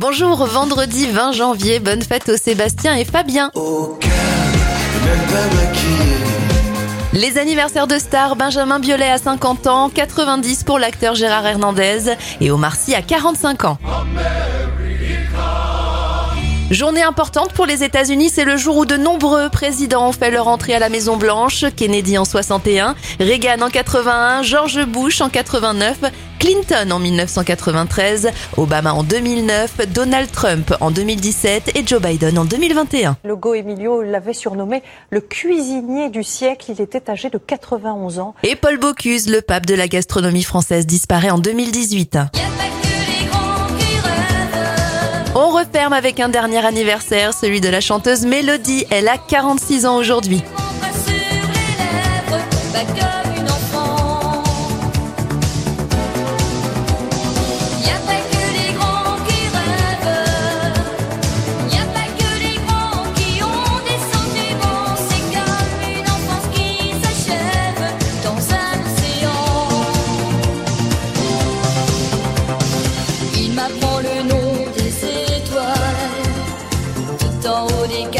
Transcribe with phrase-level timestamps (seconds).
[0.00, 3.50] Bonjour, vendredi 20 janvier, bonne fête aux Sébastien et Fabien.
[7.12, 12.50] Les anniversaires de stars, Benjamin Biolay à 50 ans, 90 pour l'acteur Gérard Hernandez et
[12.50, 13.78] Omar Sy à 45 ans.
[16.70, 20.46] Journée importante pour les États-Unis, c'est le jour où de nombreux présidents ont fait leur
[20.46, 21.64] entrée à la Maison Blanche.
[21.74, 25.98] Kennedy en 61, Reagan en 81, George Bush en 89,
[26.38, 33.16] Clinton en 1993, Obama en 2009, Donald Trump en 2017 et Joe Biden en 2021.
[33.24, 36.66] Logo Emilio l'avait surnommé le cuisinier du siècle.
[36.70, 38.36] Il était âgé de 91 ans.
[38.44, 42.16] Et Paul Bocuse, le pape de la gastronomie française, disparaît en 2018.
[45.60, 48.86] Referme avec un dernier anniversaire, celui de la chanteuse Mélodie.
[48.90, 50.42] Elle a 46 ans aujourd'hui.
[77.50, 78.19] son haut des